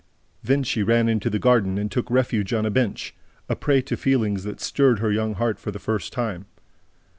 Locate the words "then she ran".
0.41-1.07